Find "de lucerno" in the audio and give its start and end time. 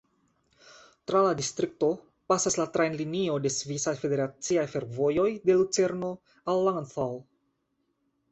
5.51-6.09